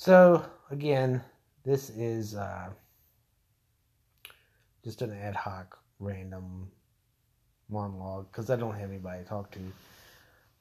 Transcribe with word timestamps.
So 0.00 0.44
again, 0.70 1.24
this 1.64 1.90
is 1.90 2.36
uh, 2.36 2.68
just 4.84 5.02
an 5.02 5.12
ad 5.12 5.34
hoc, 5.34 5.76
random 5.98 6.70
monologue 7.68 8.30
because 8.30 8.48
I 8.48 8.54
don't 8.54 8.78
have 8.78 8.90
anybody 8.90 9.24
to 9.24 9.28
talk 9.28 9.50
to. 9.50 9.58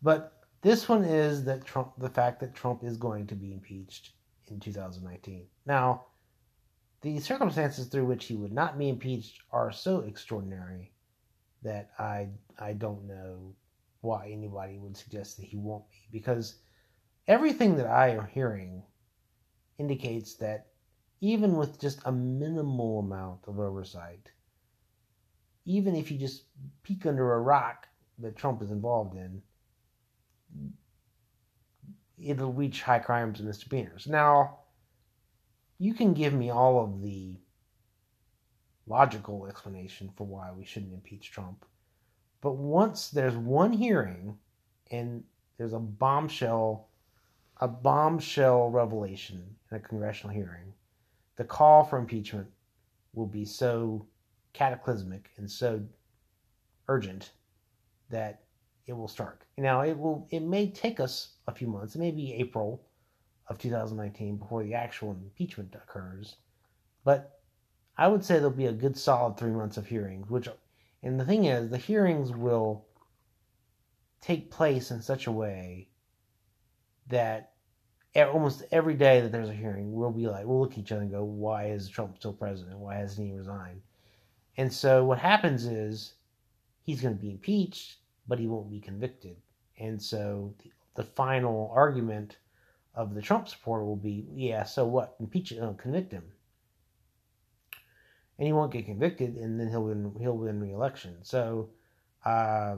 But 0.02 0.42
this 0.64 0.90
one 0.90 1.04
is 1.04 1.44
that 1.44 1.66
Trump, 1.66 1.92
the 2.00 2.10
fact 2.10 2.40
that 2.40 2.56
Trump 2.56 2.84
is 2.84 2.98
going 2.98 3.28
to 3.28 3.36
be 3.36 3.54
impeached 3.54 4.14
in 4.48 4.60
2019. 4.60 5.46
Now, 5.68 6.06
the 7.02 7.20
circumstances 7.20 7.86
through 7.86 8.06
which 8.06 8.26
he 8.26 8.36
would 8.36 8.52
not 8.52 8.80
be 8.80 8.90
impeached 8.90 9.42
are 9.52 9.72
so 9.72 10.00
extraordinary 10.00 10.94
that 11.62 11.92
I 12.00 12.30
I 12.58 12.74
don't 12.74 13.06
know 13.06 13.54
why 14.02 14.32
anybody 14.32 14.80
would 14.80 14.98
suggest 14.98 15.38
that 15.38 15.46
he 15.46 15.58
won't 15.58 15.88
be 15.92 16.08
because 16.12 16.56
everything 17.28 17.76
that 17.76 17.86
I 17.86 18.10
am 18.10 18.26
hearing 18.26 18.82
indicates 19.78 20.36
that 20.36 20.68
even 21.22 21.56
with 21.56 21.80
just 21.80 22.00
a 22.06 22.12
minimal 22.12 23.00
amount 23.00 23.40
of 23.48 23.60
oversight, 23.60 24.32
even 25.66 25.96
if 25.96 26.12
you 26.12 26.18
just 26.18 26.44
peek 26.84 27.06
under 27.06 27.34
a 27.34 27.42
rock 27.42 27.88
that 28.20 28.36
Trump 28.36 28.62
is 28.62 28.72
involved 28.72 29.16
in, 29.16 29.42
it'll 32.18 32.54
reach 32.54 32.82
high 32.82 33.00
crimes 33.00 33.40
and 33.40 33.48
misdemeanors. 33.48 34.08
Now, 34.08 34.60
you 35.78 35.94
can 35.94 36.14
give 36.14 36.34
me 36.34 36.50
all 36.50 36.84
of 36.84 37.02
the 37.02 37.38
logical 38.88 39.48
explanation 39.48 40.10
for 40.16 40.26
why 40.26 40.52
we 40.52 40.66
shouldn't 40.66 40.94
impeach 40.94 41.32
Trump. 41.32 41.66
But 42.42 42.54
once 42.54 43.10
there's 43.10 43.36
one 43.36 43.74
hearing 43.74 44.38
and 44.90 45.24
there's 45.58 45.74
a 45.74 45.80
bombshell 45.80 46.88
a 47.60 47.68
bombshell 47.68 48.70
revelation 48.70 49.56
in 49.72 49.78
a 49.78 49.80
congressional 49.80 50.36
hearing, 50.36 50.74
the 51.38 51.44
call 51.44 51.84
for 51.84 51.98
impeachment 51.98 52.48
will 53.14 53.26
be 53.26 53.46
so 53.46 54.06
cataclysmic 54.54 55.30
and 55.38 55.50
so 55.50 55.82
urgent 56.88 57.32
that 58.10 58.44
it 58.86 58.94
will 58.94 59.08
start. 59.08 59.44
Now 59.58 59.82
it 59.82 59.98
will 59.98 60.28
it 60.32 60.42
may 60.42 60.70
take 60.70 61.00
us 61.00 61.36
a 61.48 61.54
few 61.54 61.68
months, 61.68 61.96
it 61.96 62.00
may 62.00 62.12
be 62.12 62.34
April 62.34 62.84
of 63.48 63.58
2019 63.58 64.38
before 64.38 64.64
the 64.64 64.74
actual 64.74 65.12
impeachment 65.12 65.76
occurs, 65.76 66.36
but 67.04 67.40
I 67.98 68.08
would 68.08 68.24
say 68.24 68.36
there'll 68.36 68.52
be 68.52 68.68
a 68.68 68.72
good 68.72 68.98
solid 68.98 69.38
three 69.38 69.52
months 69.52 69.78
of 69.78 69.88
hearings, 69.88 70.30
which 70.30 70.48
and 71.04 71.20
the 71.20 71.26
thing 71.26 71.46
is 71.46 71.70
the 71.70 71.78
hearings 71.78 72.32
will 72.32 72.86
take 74.22 74.52
place 74.52 74.92
in 74.92 75.02
such 75.02 75.28
a 75.28 75.32
way 75.32 75.90
that 77.08 77.54
almost 78.26 78.64
every 78.72 78.96
day 78.96 79.22
that 79.22 79.32
there's 79.32 79.50
a 79.50 79.54
hearing, 79.54 79.94
we'll 79.94 80.12
be 80.12 80.28
like, 80.28 80.46
we'll 80.46 80.60
look 80.60 80.74
at 80.74 80.80
each 80.80 80.92
other 80.92 81.02
and 81.02 81.12
go, 81.12 81.24
why 81.24 81.68
is 81.68 81.88
Trump 81.88 82.18
still 82.18 82.34
president? 82.34 82.80
Why 82.80 82.96
hasn't 82.96 83.28
he 83.28 83.34
resigned? 83.34 83.82
And 84.58 84.72
so 84.74 85.06
what 85.06 85.20
happens 85.20 85.66
is 85.66 86.14
he's 86.84 87.02
going 87.02 87.16
to 87.16 87.22
be 87.22 87.30
impeached, 87.30 87.98
but 88.28 88.40
he 88.40 88.48
won't 88.48 88.72
be 88.72 88.80
convicted. 88.80 89.38
And 89.78 90.02
so 90.02 90.54
the, 90.64 90.72
the 90.96 91.04
final 91.04 91.72
argument 91.74 92.38
of 92.96 93.14
the 93.14 93.22
Trump 93.22 93.48
supporter 93.48 93.86
will 93.86 93.96
be, 93.96 94.26
yeah, 94.34 94.64
so 94.64 94.86
what? 94.86 95.16
Impeach 95.20 95.52
him, 95.52 95.76
convict 95.76 96.12
him. 96.12 96.24
And 98.40 98.48
he 98.48 98.54
won't 98.54 98.72
get 98.72 98.86
convicted, 98.86 99.36
and 99.36 99.60
then 99.60 99.70
he'll 99.70 99.84
win. 99.84 100.14
He'll 100.20 100.38
win 100.38 100.60
re-election. 100.60 101.18
So, 101.24 101.70
uh, 102.24 102.78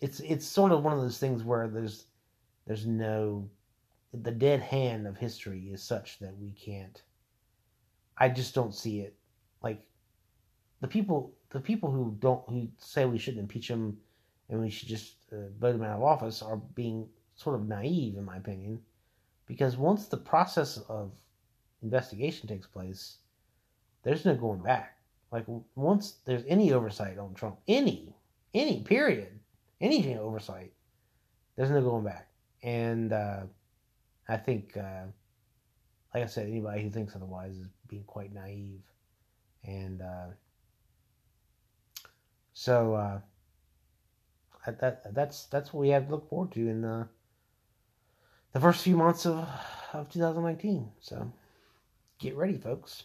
it's 0.00 0.20
it's 0.20 0.46
sort 0.46 0.72
of 0.72 0.82
one 0.82 0.94
of 0.94 1.02
those 1.02 1.18
things 1.18 1.44
where 1.44 1.68
there's 1.68 2.06
there's 2.66 2.86
no 2.86 3.48
the 4.12 4.30
dead 4.30 4.60
hand 4.60 5.06
of 5.06 5.16
history 5.16 5.70
is 5.72 5.82
such 5.82 6.18
that 6.18 6.36
we 6.38 6.52
can't. 6.52 7.02
I 8.16 8.28
just 8.28 8.54
don't 8.54 8.74
see 8.74 9.00
it. 9.00 9.14
Like 9.62 9.82
the 10.80 10.88
people 10.88 11.32
the 11.50 11.60
people 11.60 11.90
who 11.90 12.16
don't 12.20 12.42
who 12.48 12.68
say 12.78 13.04
we 13.04 13.18
shouldn't 13.18 13.42
impeach 13.42 13.68
him 13.68 13.96
and 14.48 14.60
we 14.60 14.70
should 14.70 14.88
just 14.88 15.14
uh, 15.32 15.48
vote 15.60 15.74
him 15.74 15.82
out 15.82 15.96
of 15.96 16.02
office 16.02 16.42
are 16.42 16.56
being 16.74 17.08
sort 17.34 17.56
of 17.56 17.68
naive 17.68 18.16
in 18.16 18.24
my 18.24 18.36
opinion 18.36 18.80
because 19.46 19.76
once 19.76 20.06
the 20.06 20.16
process 20.16 20.78
of 20.88 21.12
investigation 21.82 22.48
takes 22.48 22.66
place 22.66 23.18
there's 24.02 24.24
no 24.24 24.34
going 24.34 24.60
back 24.60 24.98
like 25.32 25.44
once 25.74 26.16
there's 26.24 26.44
any 26.46 26.72
oversight 26.72 27.18
on 27.18 27.34
Trump 27.34 27.58
any 27.68 28.14
any 28.54 28.82
period 28.82 29.38
any 29.80 30.16
oversight 30.16 30.72
there's 31.56 31.70
no 31.70 31.80
going 31.80 32.04
back 32.04 32.28
and 32.62 33.12
uh, 33.12 33.40
I 34.30 34.36
think 34.36 34.76
uh, 34.76 35.06
like 36.14 36.22
I 36.22 36.26
said 36.26 36.48
anybody 36.48 36.82
who 36.82 36.90
thinks 36.90 37.16
otherwise 37.16 37.56
is 37.56 37.66
being 37.88 38.04
quite 38.04 38.32
naive 38.32 38.80
and 39.64 40.00
uh, 40.00 40.26
so 42.52 42.94
uh, 42.94 43.20
that 44.66 45.14
that's 45.14 45.46
that's 45.46 45.72
what 45.72 45.80
we 45.80 45.88
have 45.90 46.06
to 46.06 46.12
look 46.12 46.28
forward 46.28 46.52
to 46.52 46.68
in 46.68 46.82
the 46.82 47.08
the 48.52 48.60
first 48.60 48.82
few 48.82 48.96
months 48.96 49.26
of 49.26 49.48
of 49.92 50.08
2019. 50.10 50.90
So 51.00 51.32
get 52.18 52.36
ready, 52.36 52.58
folks. 52.58 53.04